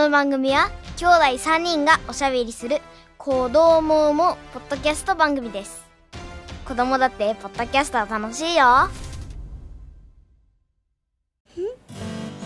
[0.00, 2.80] の番組は兄弟3人がおしゃべりする
[3.18, 5.84] 子供もポッドキャスト番組です。
[6.64, 8.88] 子供だってポッドキャストは楽しいよ。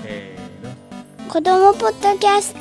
[0.02, 0.75] せーの。
[1.32, 2.61] 子供ポッドキャスト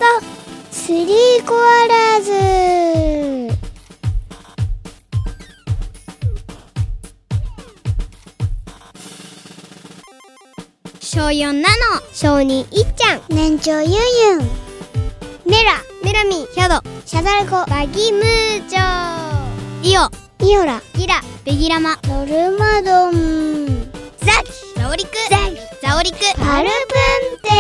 [0.69, 3.55] スリーコアラーズ。
[11.01, 11.65] 小4なの
[12.13, 13.21] 小児いっちゃん。
[13.29, 13.97] 年長ゆんゆ
[14.37, 14.62] ん
[15.53, 18.79] メラメラミヒャドシャダルコバギムーチョ
[19.83, 20.09] イオ
[20.43, 23.13] イオラギラベギラマノルマドン。
[24.17, 25.11] ザキザオリク。
[25.29, 25.37] ザ
[25.87, 26.17] ザオリク。
[26.39, 26.95] パルプ
[27.35, 27.51] ンテ。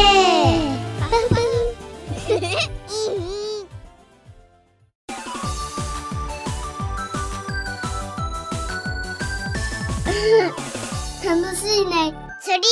[11.29, 12.11] 楽しいね。
[12.41, 12.65] スリーコ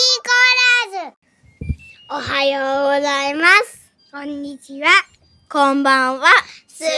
[0.96, 1.16] アラーズ。
[2.10, 3.82] おはようございます。
[4.12, 5.11] こんにちは
[5.52, 6.28] こんばんは
[6.66, 6.92] スリー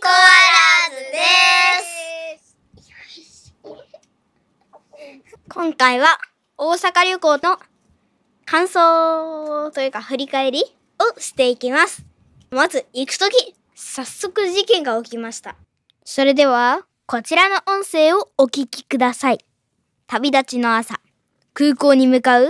[0.00, 3.52] コアラーズです
[5.50, 6.06] 今回は
[6.56, 7.58] 大阪旅行の
[8.46, 10.64] 感想というか振り返り
[10.98, 12.06] をしていきます。
[12.50, 15.56] まず行くとき、早速事件が起きました。
[16.02, 19.44] それでは、こちらの音声をお聞きください。
[20.06, 21.02] 旅立ちの朝、
[21.52, 22.48] 空港に向かう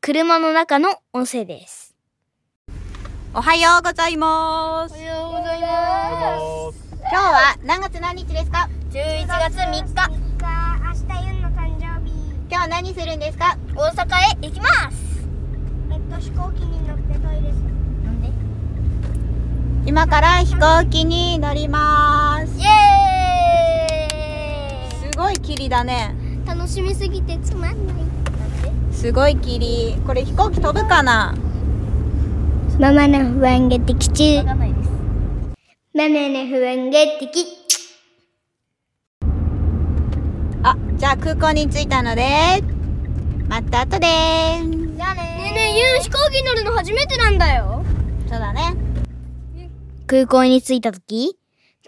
[0.00, 1.95] 車の中の音声です。
[3.38, 4.94] おはようございます。
[4.94, 5.66] おはようございま
[7.02, 8.66] 今日は何月何日ですか？
[8.90, 8.96] す。
[8.96, 12.12] 11月3日、明日ユンの誕生日
[12.48, 13.58] 今日は何するんですか？
[13.74, 15.28] 大阪へ行きます。
[15.92, 17.64] えっと飛行機に乗ってトイレする
[18.06, 18.30] なんで？
[19.84, 22.62] 今から飛行機に乗りますイ。
[22.64, 26.14] エーイすごい霧だね。
[26.46, 27.96] 楽しみすぎてつまんない。
[28.92, 29.94] すごい霧。
[30.06, 31.34] これ飛行機飛ぶかな？
[32.78, 34.42] ママの不安が的中。
[34.42, 37.46] ママの不安が的
[40.62, 42.62] あ、じゃあ空港に着いたので、
[43.48, 44.06] また後で
[44.94, 47.82] じゃあねねえねえ、ユン飛行機乗るの初めてなんだよ。
[48.28, 48.76] そうだね。
[50.06, 51.38] 空港に着いた時、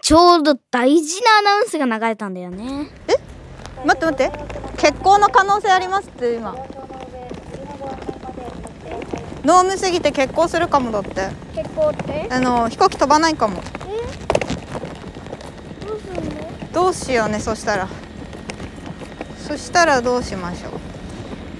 [0.01, 2.89] ちょうど大事なアナウンスが流れたんだよね。
[3.85, 4.31] 待って待って。
[4.81, 6.55] 欠航の可能性ありますって今。
[9.43, 11.29] ノームすぎて欠航するかもだって。
[11.55, 12.27] 結構って？
[12.29, 13.61] あの飛行機飛ばないかも。
[16.73, 17.87] どうしようねそしたら。
[19.47, 20.71] そしたらどうしましょう。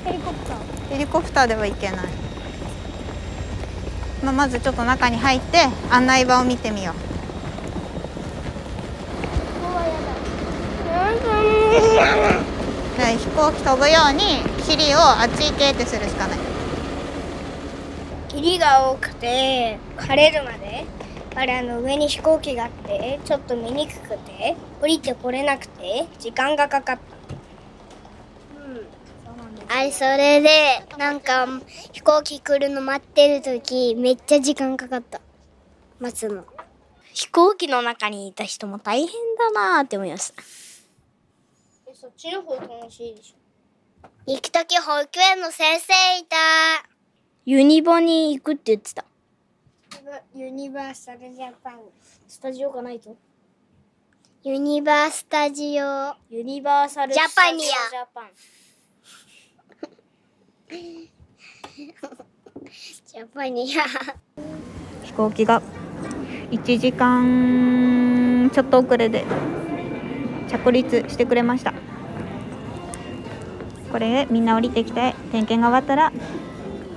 [0.05, 0.57] ヘリコプター
[0.89, 2.05] ヘリコプターでは行けない。
[4.23, 6.95] まあ、まずちょっと中に入って案内板を見てみよう。
[12.99, 16.37] 飛行機飛ぶように尻をあっち行けってするしかない。
[18.29, 20.85] 霧が多くて晴れるまで
[21.35, 27.19] あれあの上に飛行機があってちょっと見にくくて降りてこれなくて時間がかかった。
[29.71, 30.49] あれそれで
[30.97, 31.47] なんか
[31.91, 35.21] 飛行機来るの待ってる時めっちゃ時間かかった。
[35.99, 36.43] 待つの。
[37.13, 40.41] 飛行機の中にいた人も大変だなーって思いました。
[41.93, 44.07] そっちの方楽しいでしょ。
[44.25, 46.35] 行く時保育園の先生いた
[47.49, 49.03] ユニバに行くって言ってた。
[50.35, 51.79] ユニバーサルジャパン。
[52.27, 53.17] スタジオがないと
[54.43, 56.13] ユニバースタジオ。
[56.29, 58.29] ユニバーサルジャパニアジャパン。
[63.07, 63.85] ジャパニア。
[65.03, 65.63] 飛行機が。
[66.51, 69.25] 1時間ちょっと遅れで。
[70.49, 71.73] 着陸してくれました。
[73.91, 76.13] これでみんな降りてきて点検が終わったら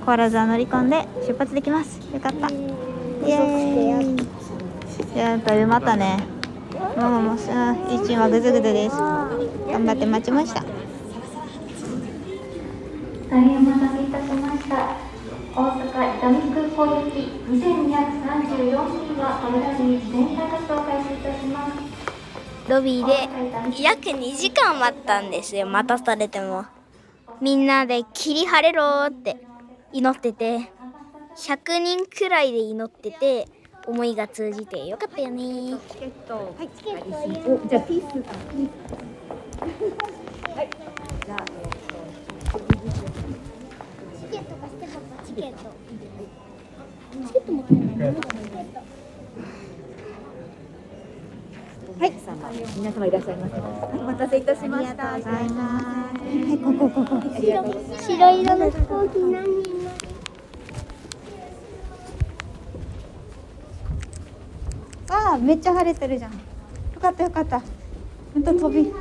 [0.03, 6.23] コアラズは乗り込んで出発できますよかったイエーイやっぱりまたね
[6.97, 10.63] ママもさ一陣はグズグズです頑張って待ちました
[13.29, 14.95] 大変お待たせいたしました。
[15.55, 17.17] 大阪伊丹空港行き
[17.49, 17.57] 2234
[18.55, 21.71] 便はこれらに自転車活動を開始いたします。
[22.69, 25.65] ロビーで約2時間待ったんですよ。
[25.65, 26.65] 待たされても。
[27.41, 29.37] みんなで霧晴れろーって
[29.93, 30.71] 祈ってて、
[31.37, 33.47] 100人くらいで祈ってて、
[33.85, 35.77] 思いが通じてよかったよね。
[35.87, 36.55] チケット。
[52.75, 53.59] 皆様いらっしゃいませ。
[53.59, 55.13] はい、お待たせいたしました。
[55.13, 55.79] ありがとうございま
[57.97, 58.07] す。
[58.07, 59.72] 白色の飛行機何
[65.43, 66.31] めっちゃ晴れてるじゃん。
[66.31, 66.37] よ
[67.01, 67.61] かったよかった。
[68.33, 68.91] ほんと飛び。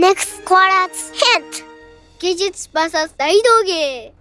[0.00, 1.58] ネクストコアラツヒント
[2.20, 4.14] 技術 VS 大道芸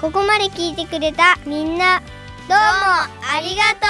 [0.00, 3.08] ここまで聞いてくれたみんなどうもあ
[3.40, 3.86] りがと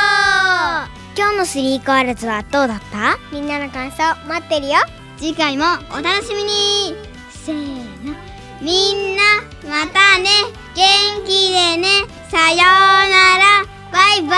[0.93, 1.17] う。
[1.17, 3.19] 今日のスリーコアラズはどうだった？
[3.33, 4.75] みんなの感想待ってるよ。
[5.17, 6.95] 次回もお楽しみに。
[7.31, 8.15] せーの。
[8.61, 9.23] みんな
[9.65, 10.29] またね。
[10.77, 11.89] 元気でね。
[12.31, 13.65] さようなら。
[13.91, 14.37] バイバ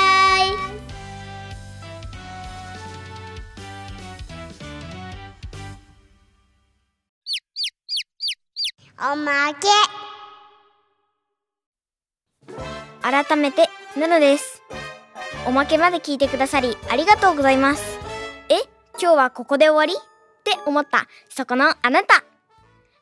[0.00, 0.01] イ
[9.04, 9.66] おまけ。
[13.02, 14.62] 改めてヌヌです。
[15.46, 17.98] おまけまで聞いてくださりありがとうございます。
[18.48, 18.60] え
[19.00, 19.94] 今日はここで終わり？
[19.94, 21.08] って思った。
[21.28, 22.22] そこのあなた。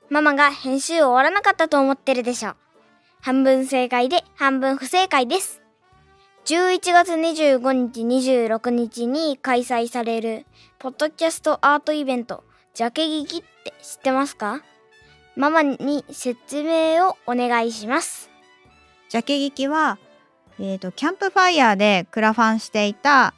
[0.09, 2.55] ママが編集終わらなかったと思ってるでしょ。
[3.21, 5.61] 半分正解で半分不正解です。
[6.47, 10.47] 11月25日26日に開催される
[10.79, 12.43] ポッドキャストアートイベント
[12.73, 14.63] ジャケ劇って知ってますか？
[15.37, 18.31] ママに説明をお願いします
[19.09, 19.99] ジャケ劇は、
[20.59, 23.35] えー、とキャンプファイヤーでクラファンしていた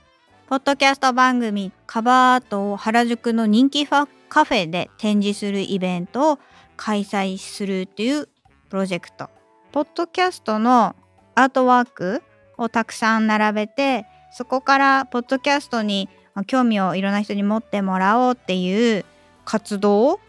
[0.49, 6.39] ポッドキャスト番組カバーアートを原宿の人気カフェで展示するイベントを
[6.77, 8.29] 開催するっていう
[8.69, 9.31] プロジェクト。
[9.73, 10.95] ポッドキャストの
[11.35, 12.23] アートワーク
[12.59, 16.09] をたくさん並べてそこからポッドキャストに
[16.47, 19.05] 興味をいろんな人に持ってもらおうっていう
[19.45, 20.21] 活動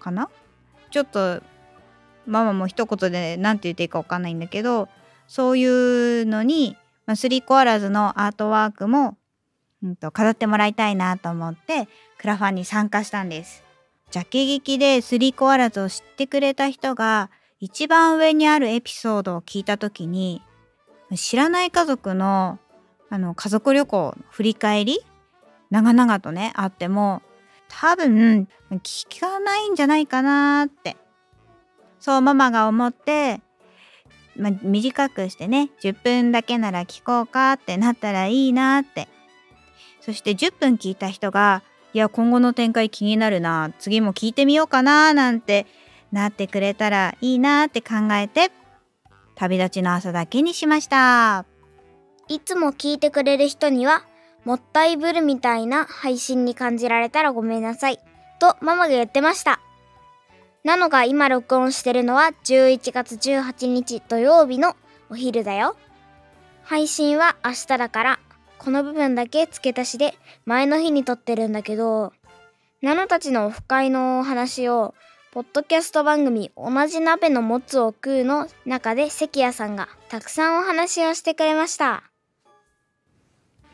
[0.00, 0.30] かな
[0.96, 1.42] ちょっと
[2.24, 4.88] ママも一言で何て言っていいか分かんないんだけど
[5.28, 9.18] そういうのに、まあ、スリーコアラーズのアートワークも、
[9.82, 11.86] うん、と飾ってもらいたいなと思って
[12.18, 13.62] クラファンに参加したんです。
[14.10, 17.28] ジャケ劇でスリーコアラーズを知ってくれた人が
[17.60, 20.40] 一番上にあるエピソードを聞いた時に
[21.14, 22.58] 知らない家族の
[23.10, 25.00] あの家族旅行の振り返り
[25.68, 27.20] 長々とねあっても
[27.68, 30.96] 多分聞かないんじゃないかなって。
[32.00, 33.40] そうママが思って、
[34.36, 39.08] まあ、短くしてね10分だけなら聞こうかってなったらいいなって。
[40.00, 45.66] そして10分聞いた人がいや今後の展開気になるな次も聞いてみようかななんて
[46.12, 48.52] なってくれたらいいなって考えて
[49.34, 51.44] 旅立ちの朝だけにしました。
[52.28, 54.04] いつも聞いてくれる人には、
[54.46, 57.98] もったいぶるみたいな配信に感じられたらごめんなさい。
[58.38, 59.58] とママが言ってました。
[60.62, 64.76] なのが今録音してるのは11月18日土曜日の
[65.10, 65.76] お昼だよ。
[66.62, 68.18] 配信は明日だから、
[68.58, 72.12] この部分だけ付け足しで前の日に撮ってるんだけど、
[72.82, 74.94] ナノたちのオフ会のお話を、
[75.32, 82.04] ポッドキャスト番組同じ鍋のもつを食うの中で関谷さんがたくさんお話をしてくれました。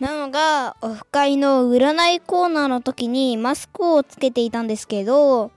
[0.03, 5.53] なのが、オフ会の占いコーナーの時にマスクをつけていたんですけど、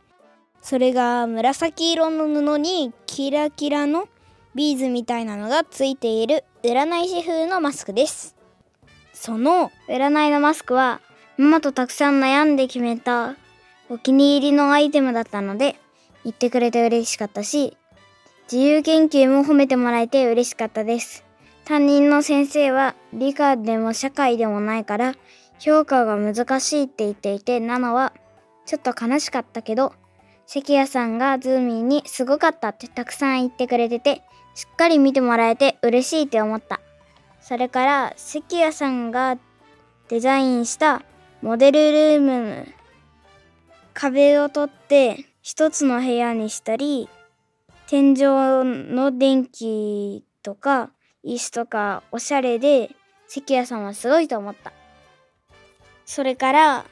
[0.61, 4.07] それが紫色の布にキラキラの
[4.53, 8.35] ビーズみたいなのがついている占い師風のマスクです。
[9.13, 11.01] その占いのマスクは
[11.37, 13.37] ママとたくさん悩んで決めた
[13.89, 15.75] お気に入りのアイテムだったので
[16.23, 17.75] 言ってくれて嬉しかったし
[18.51, 21.24] 自由研究も褒めてもらえて嬉しかったです。
[21.65, 25.15] 担任の先生は理科でも社会でもないから
[25.59, 28.13] 評価が難しいって言っていてナナは
[28.65, 29.93] ちょっと悲しかったけど
[30.47, 34.21] 関谷さんがズーミンにすごかったってたくさん言ってくれてて、
[34.53, 36.81] しっかり見てもらえて嬉しいって思った。
[37.41, 39.37] それから関谷さんが
[40.07, 41.03] デザインした
[41.41, 42.67] モデルルーム、
[43.93, 47.09] 壁を取って一つの部屋にしたり、
[47.87, 48.23] 天井
[48.63, 50.91] の電気とか
[51.25, 52.91] 椅子とかおしゃれで
[53.27, 54.71] 関谷さんはすごいと思った。
[56.05, 56.85] それから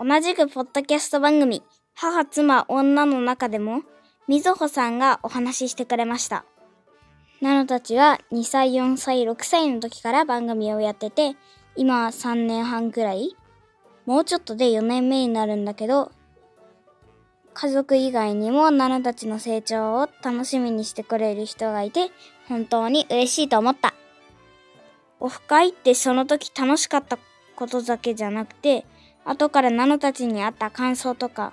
[0.00, 1.62] 同じくポッドキャスト番組
[1.94, 3.82] 母妻女の中でも
[4.26, 6.44] みずほさんがお話ししてくれました。
[7.40, 11.36] ナノたちは2歳、4歳、6歳の時から番組をやってて、
[11.74, 13.34] 今は3年半くらい
[14.04, 16.10] もうちょっとで4年目になるんだけど、
[17.54, 22.10] 家族以外にもナノたちの成長を楽しみにしてくれる人がいて、
[22.50, 23.94] 本当に嬉しいと思った。
[25.20, 27.16] オフ会ってその時楽しかった
[27.54, 28.84] ことだけじゃなくて、
[29.24, 31.52] 後からナノたちにあった感想とか、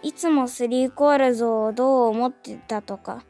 [0.00, 3.24] いつもスリーコールズをどう思ってたとか、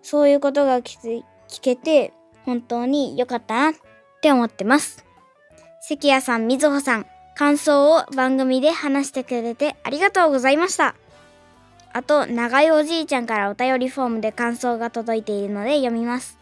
[0.00, 2.14] そういうことが聞聞けて、
[2.46, 3.74] 本当に良かったなっ
[4.22, 5.04] て思ってます。
[5.82, 10.94] 関谷さん、みずほさん、感想を番組で話してくれてありがとうございました。
[11.92, 16.35] あと、長いおじいちゃんからお便りフォームで感想が届いているので読みます。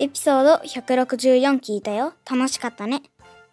[0.00, 2.12] エピソード164聞いたよ。
[2.30, 3.02] 楽しかったね。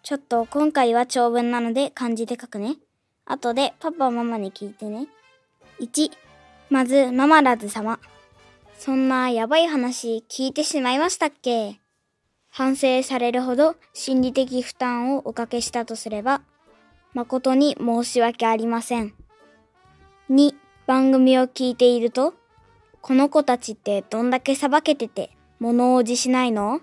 [0.04, 2.76] ちょっと今回は長文なので漢字で書くね。
[3.24, 5.08] 後でパパママに聞いてね。
[5.80, 6.12] 1、
[6.70, 7.98] まず、ママラズ様。
[8.78, 11.80] そんなやばい話聞いてしまいましたっけ？
[12.48, 16.42] 反省されるほど心理的負担をおかけしたとすれば、
[17.12, 19.14] 誠に申し訳ありません。
[20.30, 20.54] 2、
[20.86, 22.34] 番組を聞いていると、
[23.02, 26.80] この子たちってどんだけさばけてて物おじしないの？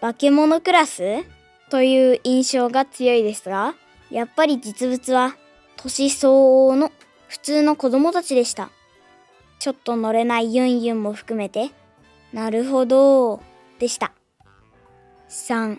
[0.00, 1.24] 化け物クラス？
[1.70, 3.74] という印象が強いですが、
[4.10, 5.36] やっぱり実物は
[5.76, 6.92] 年相応の
[7.28, 8.70] 普通の子供たちでした。
[9.58, 11.70] ちょっと乗れないユンユンも含めて、
[12.32, 13.40] なるほど、
[13.78, 14.12] でした。
[15.28, 15.78] 3、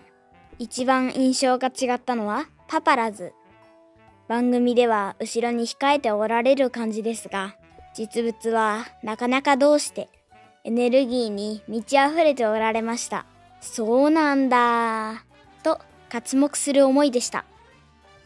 [0.58, 3.32] 一番印象が違ったのはパパラズ。
[4.28, 7.56] 番組では後ろに控えておられる感じですが、
[7.94, 10.08] 実物はなかなかどうして
[10.66, 13.24] エネルギーに満ち溢れておられました。
[13.60, 15.24] そうなんだ
[15.62, 15.80] と
[16.10, 17.44] 刮目する思いでした。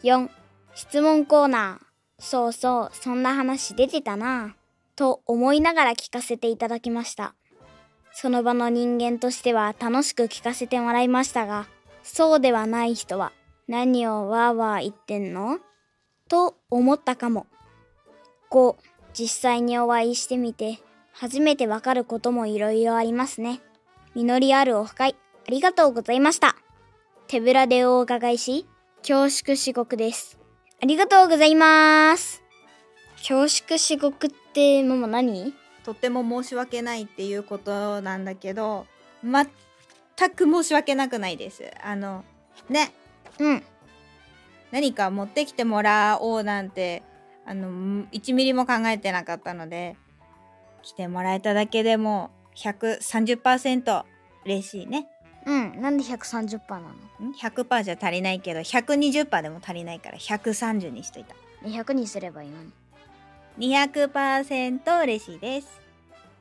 [0.01, 0.27] 4、
[0.73, 1.85] 質問コーナー。
[2.17, 4.55] そうそう、そんな話出てたな。
[4.95, 7.35] と思いながら聞かせていただきました。
[8.11, 11.67] その場の人間としては楽しく聞かせてもらいましたが、
[12.01, 13.31] そうではない人は
[13.67, 15.59] 何をわーわー言ってんの？
[16.27, 17.45] と思ったかも。
[18.49, 18.75] 5、
[19.13, 20.79] 実際にお会いしてみて、
[21.21, 23.61] 初めてわかることもいろいろありますね。
[24.15, 25.15] 実りあるオフ会、
[25.47, 26.55] ありがとうございました。
[27.27, 28.65] 手ぶらでお伺いし、
[29.07, 30.39] 恐縮至極です。
[30.81, 32.41] ありがとうございます。
[33.17, 35.53] 恐縮至極って、ママ何？
[35.83, 38.87] とっても申し訳ないっていうことなんだけど
[39.23, 39.45] 全
[40.31, 42.23] く申し訳なくないですあの
[42.67, 42.91] ね
[43.37, 43.63] うん。
[44.71, 47.03] 何か持ってきてもらおうなんて
[47.45, 49.97] あの1ミリも考えてなかったので
[50.81, 54.03] 来てもらえただけでも130%
[54.45, 55.07] 嬉しいね。
[55.45, 55.81] うん。
[55.81, 57.29] なんで130%なの？
[57.29, 61.35] ん？100%じゃ足りないけど120%でも足りないから130にしといた
[61.67, 62.71] ?100 にすればいいのに。
[63.57, 65.81] 200%嬉しいです。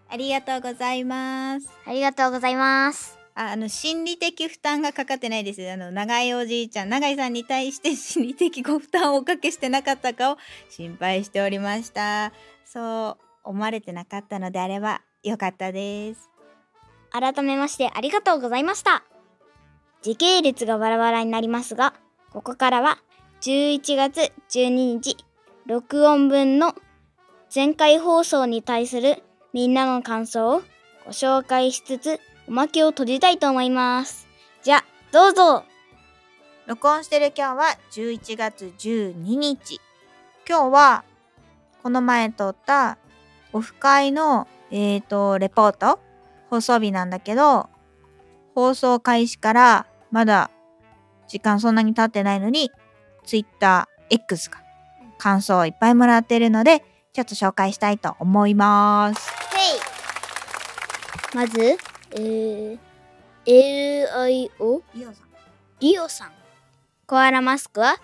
[0.08, 1.68] ありがとうございます。
[1.86, 3.18] ありがとうございます。
[3.34, 12.32] ああの心理的負担がかかってないですあの長いおじいちゃん長井さんに対して 心理的ご負担をおかけしてなかったかを心配しておりました。
[12.64, 16.30] そう思われてなかったのであればよかったです
[17.10, 19.02] 改めましてありがとうございました。
[20.02, 21.94] 時系列がバラバラになりますが、
[22.30, 22.98] ここからは
[23.42, 25.16] 11月12日、
[25.66, 26.74] 録音分の
[27.54, 30.62] 前回放送に対するみんなの感想を
[31.04, 34.26] ご紹介しつつ、おまけを閉じたいと思います。
[34.62, 35.64] じゃあ、どうぞ
[36.66, 39.80] 録音してる今日は11月12日
[40.48, 41.04] 今日は
[41.82, 42.96] この前撮った
[43.52, 45.98] オフ会のえーとレポート？
[46.48, 47.68] 放送日なんだけど
[48.54, 50.50] 放送開始からまだ
[51.28, 52.70] 時間そんなに経ってないのに
[53.24, 54.62] TwitterX が
[55.18, 59.30] 感想をいっぱいもらってるのでちょっと紹介したいと思います。
[61.34, 61.76] まず、
[62.12, 62.78] えー、
[63.46, 65.26] LIO リオさん。
[65.78, 66.32] リオさん。
[67.06, 67.96] コアラマスクは、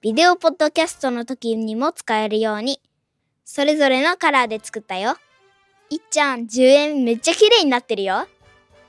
[0.00, 2.80] ビデオポッドキャストの時にも使えるように、
[3.44, 5.16] それぞれのカラーで作ったよ。
[5.90, 8.26] いっちゃん、10円めっちゃ綺麗になってるよ。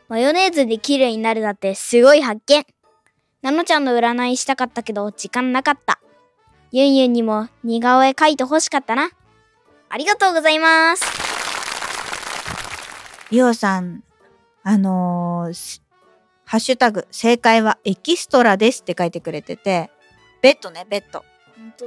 [0.07, 2.65] マヨネーズで綺麗になるだってすごい発見。
[3.41, 5.99] ナノちゃんの占いしたかったけど、時間なかった。
[6.71, 9.09] ユンユンにも似顔絵描いて欲しかったな。
[9.89, 11.03] ありがとうございます。
[13.31, 14.03] リオさん、
[14.63, 15.83] あのーす
[16.45, 19.89] ハッシュタグ、正解はエキストラですって書いてくれてて、
[20.41, 21.25] ベッドね、ベッド。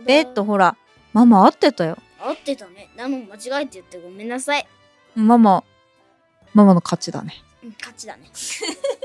[0.04, 0.76] ベッドほら、
[1.12, 1.96] ママ合ってたよ。
[2.20, 2.88] 合ってたね。
[2.96, 4.66] なの間違えて言ってごめんなさい。
[5.14, 5.64] ママ、
[6.54, 7.34] ママの勝ちだね。
[7.62, 8.30] うん、勝ちだね。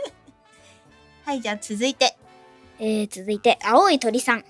[1.25, 2.17] はい、じゃあ続いて。
[2.79, 4.45] えー、続いて、青い鳥さん。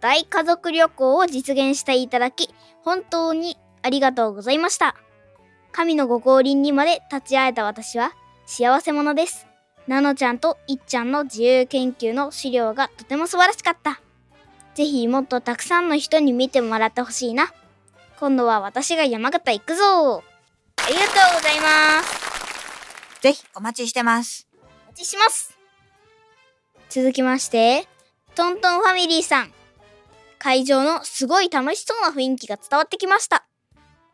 [0.00, 4.94] 大家族旅行を実現していただき、本当にありがとうございました。
[5.72, 8.12] 神のご降臨にまで立ち会えた私は
[8.46, 9.46] 幸せ者です。
[9.86, 14.00] ナノちゃんといっちゃんの自由研究の資料がとても素晴らしかった。
[14.78, 17.52] ぜひもっとたくさんの人に見てもらってほしいな。
[18.20, 20.22] 今度は私が山形行くぞ
[20.76, 23.20] ありがとうございます。
[23.20, 24.46] ぜひお待ちしてます。
[24.84, 25.58] お待ちします。
[26.90, 27.88] 続きまして、
[28.36, 29.52] トントンファミリーさん。
[30.38, 33.48] 会場のすごい楽しそうな雰囲気が伝わってきました。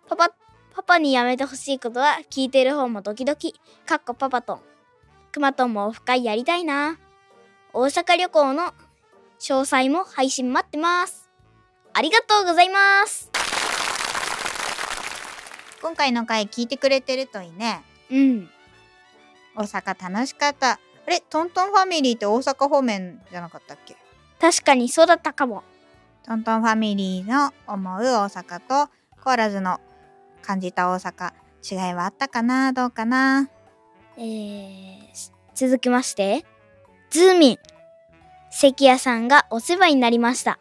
[0.09, 0.30] パパ、
[0.75, 3.52] パパにやめてほしいことは聞いてる方もドキドキ。
[3.85, 4.61] かっこパパトン。
[5.30, 6.99] クマトンもオフ会やりたいな。
[7.75, 8.73] 大阪旅行の
[9.46, 11.28] 詳細も配信待ってます。
[11.92, 13.30] ありがとうございます。
[15.82, 17.82] 今回の回聞いてくれてるといいね。
[18.10, 18.48] うん。
[19.54, 20.70] 大阪楽しかった。
[20.70, 20.78] あ
[21.10, 23.98] れトントンファミリーって大阪方面じゃなかったっけ？
[24.40, 25.62] 確かにそうだったかも。
[26.22, 28.90] トントンファミリーの思う大阪と
[29.22, 29.78] コーラズの
[30.40, 31.34] 感じた大阪
[31.70, 32.72] 違いはあったかな？
[32.72, 33.50] どうかな？
[34.16, 35.00] えー、
[35.54, 36.46] 続きまして、
[37.10, 37.58] ズーミン。
[38.56, 40.61] 関谷さんがお世話になりました。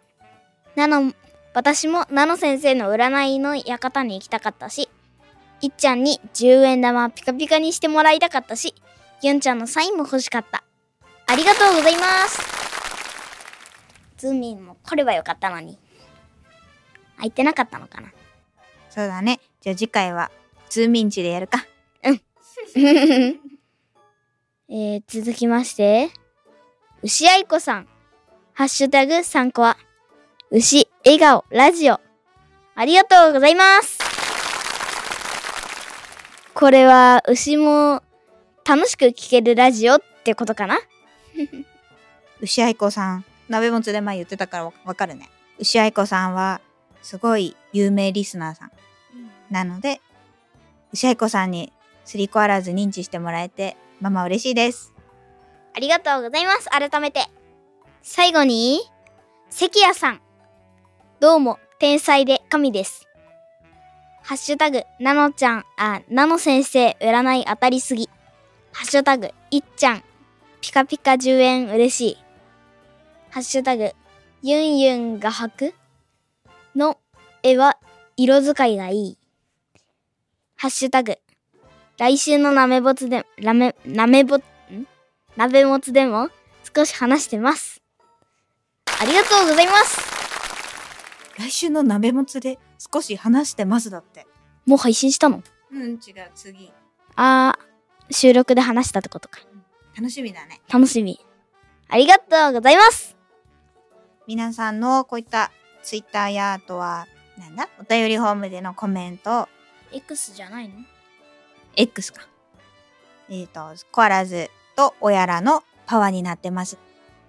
[0.76, 1.14] なの、
[1.54, 4.90] 私もナノ先生の占いの館に行きたかったし、
[5.62, 8.74] いっちゃんに10円玉ピカピカにしてもらいたかったし、
[9.22, 10.64] ユンちゃんのサインも欲しかった。
[11.28, 12.42] ありがとうございます。
[14.18, 15.78] ズーミンも来ればよかったのに。
[17.18, 18.12] 空いてなかったのかな。
[18.90, 19.40] そうだね。
[19.62, 20.32] じゃあ次回は
[20.72, 21.64] ズーミンチでやるか。
[24.68, 26.10] えー、続きまして、
[27.04, 27.88] 牛愛子さん。
[28.54, 29.78] ハッシュタグ3個は、
[30.52, 32.00] 牛、笑顔、ラジオ。
[32.76, 34.00] ありがとうございます。
[36.54, 38.02] これは、牛も
[38.66, 40.80] 楽しく聴けるラジオってことかな？
[42.40, 45.30] 牛愛子さん、鍋もつで前言ってたからわわかるね。
[45.60, 46.62] 牛愛子さんは
[47.02, 48.72] すごい有名リスナーさん。
[49.50, 50.00] なので、
[50.94, 51.74] 牛愛子さんに
[52.06, 54.93] スリーコアラーズ認知してもらえて、ママ嬉しいです。
[55.76, 56.70] ありがとうございます。
[56.70, 57.26] 改めて。
[58.04, 58.82] 最後に、
[59.50, 60.22] 関谷さん。
[61.20, 63.08] どうも、天才で神です。
[64.22, 68.08] ハッシュタグ、ナノちゃん、あ、ナノ先生、占い当たりすぎ。
[68.72, 70.04] ハッシュタグ、いっちゃん、
[70.62, 72.18] ピカピカ10円嬉しい。
[73.32, 73.94] ハッシュタグ、
[74.44, 75.74] ユンユンが履く
[76.76, 77.00] の
[77.42, 77.80] 絵は
[78.16, 79.18] 色使いがいい。
[80.56, 81.18] ハッシュタグ、
[81.98, 84.44] 来週のなめぼつで、なめ、なめぼ、ん
[85.36, 86.30] 鍋もつでも
[86.76, 87.82] 少し話してます。
[89.02, 90.02] ありがとうございます。
[91.40, 92.60] 来週の鍋もつで
[92.94, 94.28] 少し話してますだって。
[94.66, 95.42] もう配信したの？
[95.72, 96.00] うん、違う、
[96.36, 96.72] 次。
[97.16, 99.40] あー、収録で話したってことか。
[99.98, 100.62] 楽しみだね。
[100.72, 101.20] 楽しみ。
[101.90, 103.18] ありがとうございます。
[104.28, 107.08] 皆さんのこういったツイッターやあとは、
[107.40, 107.68] なんだ？
[107.80, 109.50] お便りホームでのコメント、
[109.92, 110.76] X じゃないの
[111.76, 112.22] ？X か。
[113.30, 116.78] えっ、と、コアラズとおやらのパワーになってます。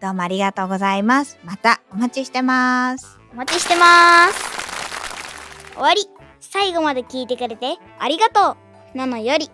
[0.00, 1.38] どうもありがとうございます。
[1.44, 3.18] またお待ちしてます。
[3.33, 5.74] お待ちしてます。
[5.74, 6.09] 終わり。
[6.40, 8.57] 最後まで聞いてくれてありがと
[8.94, 8.96] う。
[8.96, 9.50] なのより。